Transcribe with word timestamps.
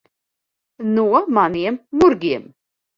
No 0.95 1.05
maniem 1.39 1.81
murgiem. 2.01 2.53